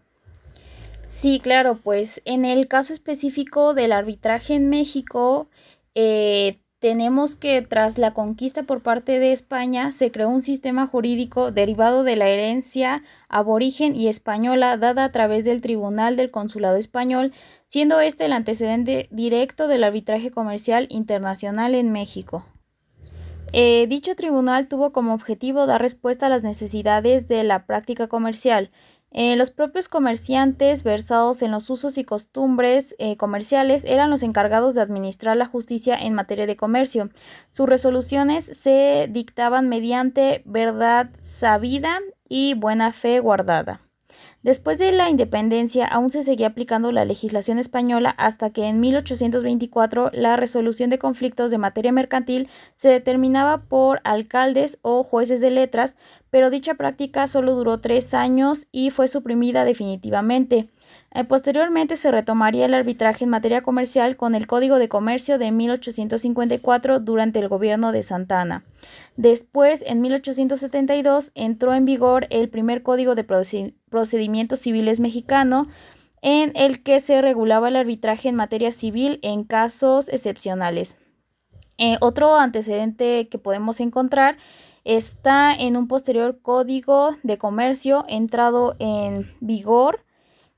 Sí, 1.10 1.40
claro, 1.40 1.76
pues 1.76 2.22
en 2.26 2.46
el 2.46 2.68
caso 2.68 2.94
específico 2.94 3.74
del 3.74 3.94
arbitraje 3.94 4.54
en 4.54 4.70
México, 4.70 5.50
eh, 5.96 6.62
tenemos 6.78 7.36
que 7.36 7.64
tras 7.64 7.98
la 7.98 8.14
conquista 8.14 8.62
por 8.62 8.84
parte 8.84 9.18
de 9.18 9.32
España 9.32 9.92
se 9.92 10.12
creó 10.12 10.30
un 10.30 10.44
sistema 10.44 10.86
jurídico 10.86 11.52
derivado 11.52 12.04
de 12.04 12.16
la 12.16 12.28
herencia 12.28 13.02
aborigen 13.28 13.96
y 13.96 14.08
española 14.08 14.78
dada 14.78 15.04
a 15.06 15.12
través 15.12 15.46
del 15.46 15.62
Tribunal 15.62 16.16
del 16.16 16.30
Consulado 16.30 16.78
Español, 16.78 17.34
siendo 17.66 18.00
este 18.00 18.26
el 18.26 18.34
antecedente 18.34 19.08
directo 19.10 19.68
del 19.68 19.86
arbitraje 19.86 20.30
comercial 20.30 20.86
internacional 20.92 21.74
en 21.74 21.92
México. 21.92 22.46
Eh, 23.52 23.88
dicho 23.88 24.14
tribunal 24.16 24.68
tuvo 24.68 24.92
como 24.92 25.16
objetivo 25.16 25.66
dar 25.66 25.82
respuesta 25.82 26.28
a 26.28 26.30
las 26.30 26.44
necesidades 26.44 27.28
de 27.28 27.44
la 27.44 27.66
práctica 27.66 28.08
comercial, 28.08 28.70
eh, 29.12 29.36
los 29.36 29.52
propios 29.52 29.90
comerciantes 29.90 30.84
versados 30.84 31.42
en 31.42 31.52
los 31.52 31.70
usos 31.70 31.98
y 31.98 32.04
costumbres 32.04 32.96
eh, 33.00 33.18
comerciales 33.18 33.84
eran 33.86 34.10
los 34.10 34.22
encargados 34.22 34.76
de 34.76 34.82
administrar 34.82 35.36
la 35.36 35.46
justicia 35.46 35.96
en 35.96 36.14
materia 36.14 36.46
de 36.46 36.56
comercio. 36.56 37.10
Sus 37.50 37.68
resoluciones 37.68 38.46
se 38.46 39.08
dictaban 39.10 39.68
mediante 39.68 40.44
verdad 40.46 41.10
sabida 41.22 42.00
y 42.28 42.54
buena 42.54 42.94
fe 42.94 43.20
guardada. 43.20 43.82
Después 44.42 44.78
de 44.78 44.94
la 44.94 45.10
independencia 45.10 45.86
aún 45.86 46.12
se 46.12 46.24
seguía 46.24 46.48
aplicando 46.48 46.94
la 46.94 47.04
legislación 47.04 47.60
española 47.60 48.16
hasta 48.18 48.52
que 48.52 48.68
en 48.68 48.80
1824 48.80 50.12
la 50.14 50.38
resolución 50.38 50.90
de 50.90 50.98
conflictos 50.98 51.52
de 51.52 51.58
materia 51.58 51.92
mercantil 51.92 52.48
se 52.76 52.88
determinaba 52.88 53.60
por 53.60 54.00
alcaldes 54.06 54.80
o 54.82 55.04
jueces 55.04 55.42
de 55.42 55.52
letras, 55.52 55.98
pero 56.30 56.50
dicha 56.50 56.76
práctica 56.76 57.28
solo 57.28 57.54
duró 57.54 57.82
tres 57.82 58.14
años 58.14 58.68
y 58.72 58.92
fue 58.92 59.10
suprimida 59.10 59.66
definitivamente. 59.66 60.70
Eh, 61.12 61.24
posteriormente 61.24 61.96
se 61.96 62.12
retomaría 62.12 62.66
el 62.66 62.74
arbitraje 62.76 63.24
en 63.24 63.32
materia 63.32 63.62
comercial 63.62 64.16
con 64.16 64.36
el 64.36 64.46
Código 64.46 64.78
de 64.78 64.90
Comercio 64.90 65.40
de 65.40 65.52
1854 65.52 67.00
durante 67.00 67.40
el 67.40 67.48
gobierno 67.48 67.92
de 67.92 68.04
Santa 68.04 68.42
Ana. 68.42 68.64
Después, 69.18 69.84
en 69.88 70.02
1872, 70.02 71.32
entró 71.34 71.74
en 71.74 71.86
vigor 71.86 72.28
el 72.30 72.50
primer 72.50 72.84
Código 72.84 73.16
de 73.16 73.26
Procedimientos 73.90 74.60
Civiles 74.60 75.00
mexicano, 75.00 75.68
en 76.22 76.52
el 76.56 76.84
que 76.84 77.00
se 77.00 77.22
regulaba 77.22 77.70
el 77.70 77.76
arbitraje 77.76 78.30
en 78.30 78.36
materia 78.36 78.72
civil 78.72 79.20
en 79.24 79.44
casos 79.46 80.10
excepcionales. 80.10 80.98
Eh, 81.78 81.96
otro 82.02 82.36
antecedente 82.36 83.30
que 83.30 83.38
podemos 83.40 83.80
encontrar 83.80 84.38
está 84.84 85.56
en 85.56 85.78
un 85.78 85.88
posterior 85.88 86.40
Código 86.42 87.12
de 87.24 87.38
Comercio 87.38 88.06
entrado 88.10 88.76
en 88.80 89.32
vigor 89.40 90.04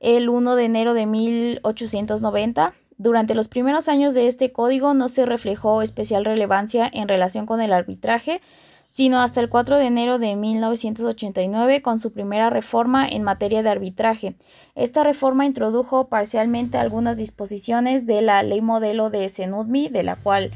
el 0.01 0.29
1 0.29 0.55
de 0.55 0.65
enero 0.65 0.93
de 0.93 1.05
1890. 1.05 2.73
Durante 2.97 3.35
los 3.35 3.47
primeros 3.47 3.87
años 3.87 4.13
de 4.13 4.27
este 4.27 4.51
código 4.51 4.93
no 4.93 5.09
se 5.09 5.25
reflejó 5.25 5.81
especial 5.81 6.25
relevancia 6.25 6.89
en 6.91 7.07
relación 7.07 7.45
con 7.45 7.61
el 7.61 7.71
arbitraje, 7.71 8.41
sino 8.89 9.21
hasta 9.21 9.39
el 9.39 9.47
4 9.47 9.77
de 9.77 9.85
enero 9.85 10.19
de 10.19 10.35
1989 10.35 11.81
con 11.81 11.99
su 11.99 12.11
primera 12.11 12.49
reforma 12.49 13.07
en 13.07 13.23
materia 13.23 13.63
de 13.63 13.69
arbitraje. 13.69 14.35
Esta 14.75 15.03
reforma 15.03 15.45
introdujo 15.45 16.09
parcialmente 16.09 16.77
algunas 16.77 17.15
disposiciones 17.15 18.05
de 18.05 18.21
la 18.21 18.43
ley 18.43 18.61
modelo 18.61 19.09
de 19.09 19.29
Senudmi, 19.29 19.87
de 19.87 20.03
la 20.03 20.17
cual 20.17 20.51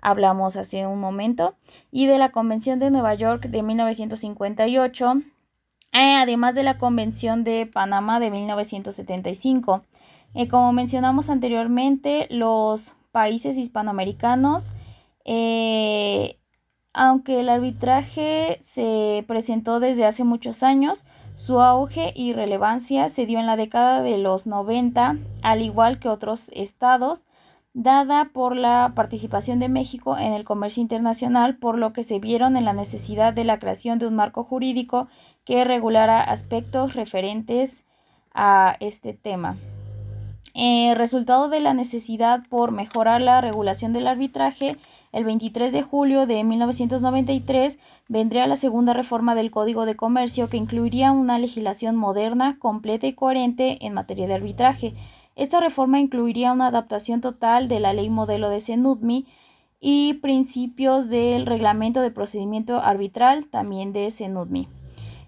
hablamos 0.00 0.56
hace 0.56 0.86
un 0.86 1.00
momento, 1.00 1.54
y 1.90 2.06
de 2.06 2.18
la 2.18 2.30
Convención 2.30 2.78
de 2.78 2.90
Nueva 2.90 3.14
York 3.14 3.46
de 3.48 3.62
1958, 3.62 5.22
eh, 5.92 6.14
además 6.16 6.54
de 6.54 6.62
la 6.62 6.78
Convención 6.78 7.44
de 7.44 7.66
Panamá 7.66 8.20
de 8.20 8.30
1975. 8.30 9.82
Eh, 10.34 10.48
como 10.48 10.72
mencionamos 10.72 11.28
anteriormente, 11.28 12.26
los 12.30 12.94
países 13.12 13.58
hispanoamericanos, 13.58 14.72
eh, 15.24 16.38
aunque 16.94 17.40
el 17.40 17.48
arbitraje 17.48 18.58
se 18.62 19.24
presentó 19.26 19.80
desde 19.80 20.06
hace 20.06 20.24
muchos 20.24 20.62
años, 20.62 21.04
su 21.36 21.60
auge 21.60 22.12
y 22.14 22.32
relevancia 22.32 23.08
se 23.08 23.26
dio 23.26 23.38
en 23.38 23.46
la 23.46 23.56
década 23.56 24.02
de 24.02 24.18
los 24.18 24.46
90, 24.46 25.16
al 25.42 25.62
igual 25.62 25.98
que 25.98 26.08
otros 26.08 26.50
estados, 26.54 27.24
dada 27.74 28.30
por 28.34 28.54
la 28.54 28.92
participación 28.94 29.58
de 29.58 29.70
México 29.70 30.18
en 30.18 30.34
el 30.34 30.44
comercio 30.44 30.82
internacional, 30.82 31.56
por 31.56 31.78
lo 31.78 31.92
que 31.92 32.04
se 32.04 32.18
vieron 32.18 32.56
en 32.56 32.66
la 32.66 32.74
necesidad 32.74 33.32
de 33.32 33.44
la 33.44 33.58
creación 33.58 33.98
de 33.98 34.06
un 34.06 34.14
marco 34.14 34.44
jurídico 34.44 35.08
que 35.44 35.64
regulara 35.64 36.22
aspectos 36.22 36.94
referentes 36.94 37.84
a 38.34 38.76
este 38.80 39.12
tema. 39.12 39.56
Eh, 40.54 40.94
resultado 40.94 41.48
de 41.48 41.60
la 41.60 41.72
necesidad 41.72 42.42
por 42.50 42.72
mejorar 42.72 43.22
la 43.22 43.40
regulación 43.40 43.92
del 43.94 44.06
arbitraje, 44.06 44.76
el 45.12 45.24
23 45.24 45.72
de 45.72 45.82
julio 45.82 46.26
de 46.26 46.44
1993 46.44 47.78
vendría 48.08 48.46
la 48.46 48.56
segunda 48.56 48.92
reforma 48.92 49.34
del 49.34 49.50
Código 49.50 49.86
de 49.86 49.96
Comercio 49.96 50.48
que 50.50 50.58
incluiría 50.58 51.12
una 51.12 51.38
legislación 51.38 51.96
moderna, 51.96 52.58
completa 52.58 53.06
y 53.06 53.14
coherente 53.14 53.78
en 53.84 53.94
materia 53.94 54.26
de 54.26 54.34
arbitraje. 54.34 54.94
Esta 55.36 55.60
reforma 55.60 56.00
incluiría 56.00 56.52
una 56.52 56.66
adaptación 56.66 57.22
total 57.22 57.68
de 57.68 57.80
la 57.80 57.94
ley 57.94 58.10
modelo 58.10 58.50
de 58.50 58.60
CENUDMI 58.60 59.26
y 59.80 60.14
principios 60.14 61.08
del 61.08 61.46
reglamento 61.46 62.02
de 62.02 62.10
procedimiento 62.10 62.78
arbitral 62.80 63.48
también 63.48 63.94
de 63.94 64.10
CENUDMI. 64.10 64.68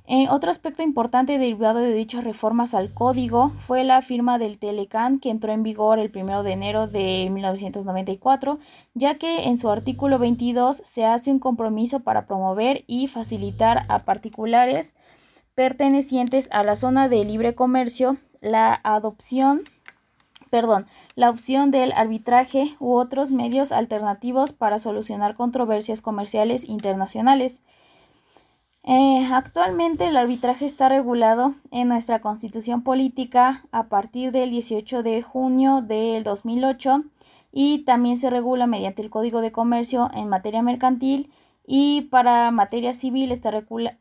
Eh, 0.07 0.27
otro 0.31 0.51
aspecto 0.51 0.83
importante 0.83 1.39
derivado 1.39 1.79
de 1.79 1.95
dichas 1.95 2.25
reformas 2.25 2.75
al 2.75 2.93
código 2.93 3.53
fue 3.61 3.85
la 3.85 4.03
firma 4.03 4.39
del 4.39 4.59
Telecan 4.59 5.19
que 5.19 5.31
entró 5.31 5.51
en 5.51 5.63
vigor 5.63 5.99
el 5.99 6.13
1 6.15 6.43
de 6.43 6.53
enero 6.53 6.87
de 6.87 7.31
1994, 7.33 8.59
ya 8.93 9.15
que 9.15 9.45
en 9.45 9.59
su 9.59 9.71
artículo 9.71 10.19
22 10.19 10.83
se 10.85 11.07
hace 11.07 11.31
un 11.31 11.39
compromiso 11.39 12.01
para 12.01 12.27
promover 12.27 12.85
y 12.87 13.07
facilitar 13.07 13.87
a 13.89 14.01
particulares 14.01 14.95
pertenecientes 15.55 16.49
a 16.53 16.65
la 16.65 16.77
zona 16.77 17.09
de 17.09 17.25
libre 17.25 17.55
comercio 17.55 18.19
la 18.43 18.79
adopción 18.85 19.63
perdón, 20.51 20.87
la 21.17 21.31
opción 21.31 21.73
del 21.73 21.91
arbitraje 21.93 22.77
u 22.79 22.95
otros 22.95 23.33
medios 23.33 23.73
alternativos 23.73 24.53
para 24.53 24.79
solucionar 24.79 25.35
controversias 25.35 26.01
comerciales 26.01 26.63
internacionales. 26.69 27.61
Eh, 28.87 29.27
actualmente 29.33 30.07
el 30.07 30.17
arbitraje 30.17 30.67
está 30.67 30.91
regulado 30.91 31.55
en 31.71 31.89
nuestra 31.89 32.21
constitución 32.21 32.83
política 32.83 33.65
a 33.73 33.89
partir 33.89 34.31
del 34.31 34.51
18 34.51 35.03
de 35.03 35.23
junio 35.23 35.81
del 35.81 36.23
2008 36.23 37.05
y 37.51 37.85
también 37.85 38.19
se 38.19 38.29
regula 38.29 38.67
mediante 38.67 39.01
el 39.01 39.09
Código 39.09 39.41
de 39.41 39.53
Comercio 39.53 40.11
en 40.13 40.29
materia 40.29 40.61
mercantil 40.61 41.31
y 41.67 42.03
para 42.11 42.51
materia 42.51 42.93
civil 42.93 43.33
está 43.33 43.51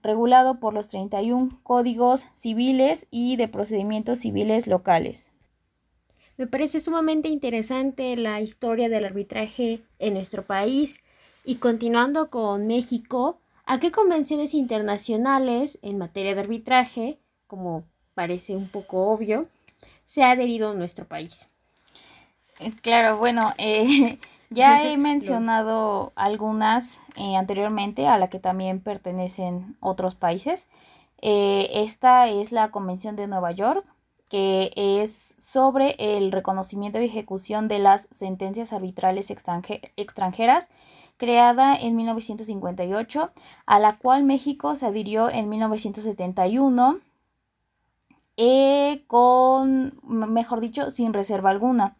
regulado 0.01 0.59
por 0.59 0.73
los 0.73 0.89
31 0.89 1.61
códigos 1.63 2.25
civiles 2.35 3.07
y 3.09 3.37
de 3.37 3.47
procedimientos 3.47 4.19
civiles 4.19 4.67
locales. 4.67 5.29
Me 6.35 6.47
parece 6.47 6.81
sumamente 6.81 7.29
interesante 7.29 8.17
la 8.17 8.41
historia 8.41 8.89
del 8.89 9.05
arbitraje 9.05 9.81
en 9.99 10.15
nuestro 10.15 10.43
país 10.45 10.99
y 11.45 11.55
continuando 11.55 12.29
con 12.29 12.67
México, 12.67 13.39
¿a 13.65 13.79
qué 13.79 13.91
convenciones 13.91 14.53
internacionales 14.53 15.79
en 15.81 15.97
materia 15.97 16.35
de 16.35 16.41
arbitraje, 16.41 17.19
como 17.47 17.83
parece 18.13 18.55
un 18.55 18.67
poco 18.67 19.11
obvio, 19.11 19.47
se 20.05 20.23
ha 20.23 20.31
adherido 20.31 20.73
nuestro 20.73 21.05
país? 21.05 21.47
Eh, 22.59 22.71
claro, 22.81 23.17
bueno, 23.17 23.51
eh, 23.57 24.19
ya 24.49 24.83
he 24.83 24.97
mencionado 24.97 26.11
algunas 26.15 27.01
eh, 27.15 27.35
anteriormente 27.35 28.07
a 28.07 28.17
la 28.17 28.29
que 28.29 28.39
también 28.39 28.79
pertenecen 28.79 29.77
otros 29.79 30.15
países. 30.15 30.67
esta 31.21 32.27
es 32.27 32.51
la 32.51 32.69
Convención 32.69 33.15
de 33.15 33.27
Nueva 33.27 33.51
York, 33.51 33.85
que 34.29 34.71
es 34.75 35.35
sobre 35.37 35.95
el 35.99 36.31
reconocimiento 36.31 36.99
y 36.99 37.05
ejecución 37.05 37.67
de 37.67 37.79
las 37.79 38.07
sentencias 38.11 38.73
arbitrales 38.73 39.31
extranjeras, 39.31 40.69
creada 41.23 41.73
en 41.73 41.95
1958, 41.95 43.31
a 43.65 43.79
la 43.79 43.97
cual 43.97 44.25
México 44.25 44.75
se 44.75 44.85
adhirió 44.85 45.29
en 45.29 45.47
1971, 45.47 46.99
eh, 48.35 49.05
con, 49.07 49.93
mejor 50.03 50.59
dicho, 50.59 50.89
sin 50.89 51.13
reserva 51.13 51.49
alguna. 51.49 51.95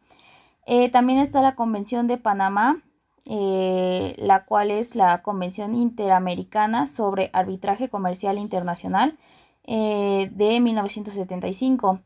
Eh, 0.66 0.90
también 0.90 1.20
está 1.20 1.42
la 1.42 1.56
Convención 1.56 2.06
de 2.06 2.18
Panamá, 2.18 2.84
eh, 3.24 4.14
la 4.18 4.44
cual 4.44 4.72
es 4.72 4.94
la 4.94 5.22
Convención 5.22 5.74
Interamericana 5.74 6.88
sobre 6.88 7.30
Arbitraje 7.32 7.88
Comercial 7.88 8.38
Internacional 8.38 9.18
de 9.66 10.60
1975. 10.62 12.02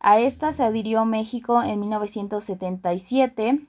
A 0.00 0.20
esta 0.20 0.54
se 0.54 0.62
adhirió 0.62 1.04
México 1.04 1.62
en 1.62 1.80
1977 1.80 3.66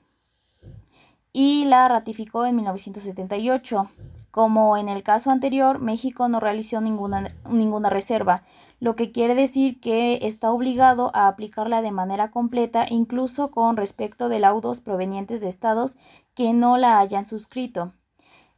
y 1.34 1.64
la 1.64 1.86
ratificó 1.88 2.46
en 2.46 2.56
1978. 2.56 3.90
Como 4.30 4.78
en 4.78 4.88
el 4.88 5.02
caso 5.02 5.30
anterior, 5.30 5.80
México 5.80 6.28
no 6.28 6.40
realizó 6.40 6.80
ninguna, 6.80 7.34
ninguna 7.50 7.90
reserva, 7.90 8.44
lo 8.80 8.96
que 8.96 9.12
quiere 9.12 9.34
decir 9.34 9.80
que 9.80 10.20
está 10.22 10.50
obligado 10.50 11.10
a 11.14 11.28
aplicarla 11.28 11.82
de 11.82 11.90
manera 11.90 12.30
completa, 12.30 12.86
incluso 12.88 13.50
con 13.50 13.76
respecto 13.76 14.28
de 14.28 14.38
laudos 14.38 14.80
provenientes 14.80 15.40
de 15.40 15.48
estados 15.48 15.96
que 16.34 16.52
no 16.54 16.78
la 16.78 16.98
hayan 16.98 17.26
suscrito. 17.26 17.92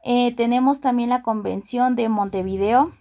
Eh, 0.04 0.34
tenemos 0.36 0.80
también 0.80 1.08
la 1.08 1.22
Convención 1.22 1.96
de 1.96 2.08
Montevideo, 2.08 2.92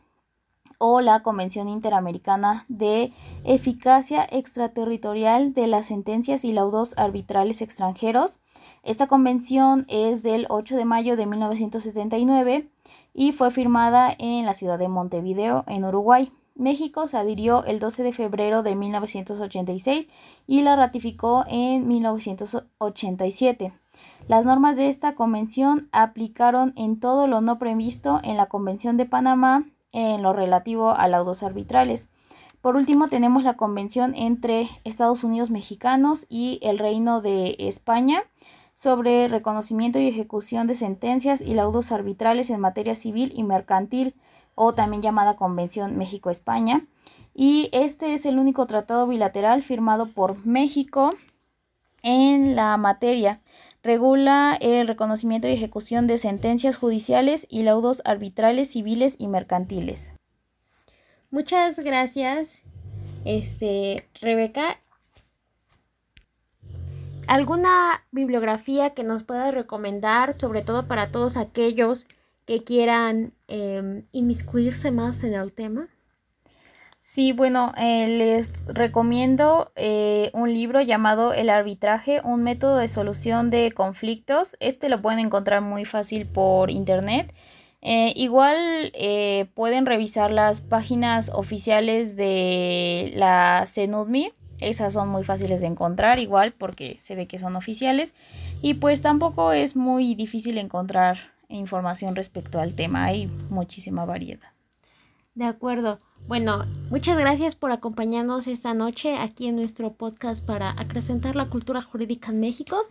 o 0.77 1.01
la 1.01 1.23
Convención 1.23 1.69
Interamericana 1.69 2.65
de 2.67 3.11
Eficacia 3.43 4.27
Extraterritorial 4.29 5.53
de 5.53 5.67
las 5.67 5.87
Sentencias 5.87 6.43
y 6.43 6.51
Laudos 6.51 6.93
Arbitrales 6.97 7.61
Extranjeros. 7.61 8.39
Esta 8.85 9.07
convención 9.07 9.87
es 9.89 10.21
del 10.21 10.45
8 10.47 10.77
de 10.77 10.85
mayo 10.85 11.17
de 11.17 11.25
1979 11.25 12.69
y 13.15 13.31
fue 13.31 13.49
firmada 13.49 14.15
en 14.19 14.45
la 14.45 14.53
ciudad 14.53 14.77
de 14.77 14.87
Montevideo, 14.87 15.63
en 15.65 15.85
Uruguay. 15.85 16.31
México 16.53 17.07
se 17.07 17.17
adhirió 17.17 17.65
el 17.65 17.79
12 17.79 18.03
de 18.03 18.13
febrero 18.13 18.61
de 18.61 18.75
1986 18.75 20.07
y 20.45 20.61
la 20.61 20.75
ratificó 20.75 21.45
en 21.47 21.87
1987. 21.87 23.73
Las 24.27 24.45
normas 24.45 24.75
de 24.75 24.89
esta 24.89 25.15
convención 25.15 25.89
aplicaron 25.91 26.71
en 26.75 26.99
todo 26.99 27.25
lo 27.25 27.41
no 27.41 27.57
previsto 27.57 28.19
en 28.23 28.37
la 28.37 28.45
Convención 28.45 28.97
de 28.97 29.07
Panamá 29.07 29.65
en 29.93 30.21
lo 30.21 30.31
relativo 30.31 30.91
a 30.91 31.07
laudos 31.07 31.41
arbitrales. 31.41 32.07
Por 32.61 32.75
último, 32.75 33.07
tenemos 33.07 33.43
la 33.43 33.57
convención 33.57 34.13
entre 34.15 34.69
Estados 34.83 35.23
Unidos 35.23 35.49
mexicanos 35.49 36.27
y 36.29 36.59
el 36.61 36.77
Reino 36.77 37.21
de 37.21 37.55
España 37.57 38.23
sobre 38.75 39.27
reconocimiento 39.27 39.97
y 39.99 40.07
ejecución 40.07 40.67
de 40.67 40.75
sentencias 40.75 41.41
y 41.41 41.55
laudos 41.55 41.91
arbitrales 41.91 42.49
en 42.51 42.59
materia 42.59 42.95
civil 42.95 43.31
y 43.35 43.43
mercantil, 43.43 44.15
o 44.53 44.73
también 44.73 45.01
llamada 45.01 45.35
Convención 45.35 45.97
México-España. 45.97 46.85
Y 47.33 47.69
este 47.73 48.13
es 48.13 48.25
el 48.25 48.37
único 48.37 48.67
tratado 48.67 49.07
bilateral 49.07 49.63
firmado 49.63 50.07
por 50.07 50.45
México 50.45 51.09
en 52.03 52.55
la 52.55 52.77
materia 52.77 53.41
regula 53.85 54.57
el 54.59 54.87
reconocimiento 54.87 55.47
y 55.47 55.53
ejecución 55.53 56.07
de 56.07 56.17
sentencias 56.17 56.75
judiciales 56.75 57.45
y 57.51 57.61
laudos 57.61 58.01
arbitrales 58.03 58.71
civiles 58.71 59.15
y 59.19 59.27
mercantiles. 59.27 60.11
Muchas 61.29 61.77
gracias, 61.79 62.63
este, 63.25 64.09
Rebeca. 64.19 64.79
¿Alguna 67.27 68.03
bibliografía 68.11 68.91
que 68.91 69.03
nos 69.03 69.23
puedas 69.23 69.53
recomendar, 69.53 70.35
sobre 70.39 70.61
todo 70.61 70.87
para 70.87 71.11
todos 71.11 71.37
aquellos 71.37 72.05
que 72.45 72.63
quieran 72.63 73.33
em, 73.47 74.05
inmiscuirse 74.11 74.91
más 74.91 75.23
en 75.23 75.33
el 75.33 75.51
tema? 75.51 75.87
Sí, 76.99 77.33
bueno, 77.33 77.71
eh, 77.77 78.07
les 78.17 78.65
recomiendo 78.67 79.71
eh, 79.75 80.31
un 80.33 80.51
libro 80.53 80.81
llamado 80.81 81.33
El 81.33 81.49
arbitraje, 81.49 82.19
un 82.23 82.43
método 82.43 82.77
de 82.77 82.87
solución 82.87 83.49
de 83.49 83.71
conflictos. 83.71 84.57
Este 84.59 84.89
lo 84.89 85.01
pueden 85.01 85.19
encontrar 85.19 85.61
muy 85.61 85.85
fácil 85.85 86.25
por 86.25 86.71
internet. 86.71 87.33
Eh, 87.81 88.13
igual 88.15 88.91
pueden 89.53 89.85
revisar 89.85 90.31
las 90.31 90.61
páginas 90.61 91.29
oficiales 91.31 92.15
de 92.15 93.11
la 93.15 93.65
CENUDMI. 93.67 94.33
Esas 94.61 94.93
son 94.93 95.09
muy 95.09 95.23
fáciles 95.23 95.61
de 95.61 95.67
encontrar, 95.67 96.19
igual 96.19 96.51
porque 96.51 96.97
se 96.99 97.15
ve 97.15 97.27
que 97.27 97.39
son 97.39 97.55
oficiales. 97.55 98.13
Y 98.61 98.75
pues 98.75 99.01
tampoco 99.01 99.51
es 99.51 99.75
muy 99.75 100.15
difícil 100.15 100.57
encontrar 100.57 101.17
información 101.47 102.15
respecto 102.15 102.59
al 102.59 102.75
tema. 102.75 103.05
Hay 103.05 103.27
muchísima 103.49 104.05
variedad. 104.05 104.49
De 105.35 105.45
acuerdo. 105.45 105.99
Bueno, 106.27 106.63
muchas 106.89 107.19
gracias 107.19 107.55
por 107.55 107.71
acompañarnos 107.71 108.47
esta 108.47 108.73
noche 108.73 109.17
aquí 109.17 109.47
en 109.47 109.57
nuestro 109.57 109.93
podcast 109.93 110.43
para 110.43 110.71
acrecentar 110.71 111.35
la 111.35 111.49
cultura 111.49 111.81
jurídica 111.81 112.31
en 112.31 112.39
México. 112.39 112.87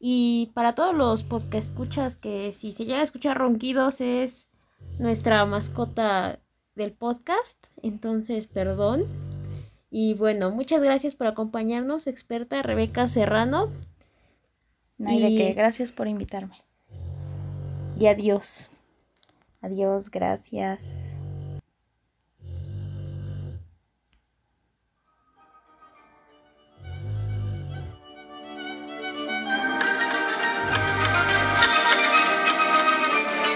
Y 0.00 0.50
para 0.54 0.74
todos 0.74 0.94
los 0.96 1.22
podcast 1.22 1.70
escuchas 1.70 2.16
que 2.16 2.50
si 2.50 2.72
se 2.72 2.86
llega 2.86 3.00
a 3.00 3.04
escuchar 3.04 3.38
ronquidos 3.38 4.00
es 4.00 4.48
nuestra 4.98 5.44
mascota 5.44 6.40
del 6.74 6.92
podcast, 6.92 7.68
entonces 7.82 8.48
perdón. 8.48 9.06
Y 9.94 10.14
bueno, 10.14 10.50
muchas 10.50 10.82
gracias 10.82 11.14
por 11.14 11.26
acompañarnos, 11.26 12.06
experta 12.06 12.62
Rebeca 12.62 13.08
Serrano. 13.08 13.70
No 14.96 15.10
hay 15.10 15.20
de 15.20 15.28
qué, 15.36 15.52
gracias 15.52 15.92
por 15.92 16.08
invitarme. 16.08 16.56
Y 17.98 18.06
adiós. 18.06 18.70
Adiós, 19.60 20.10
gracias. 20.10 21.12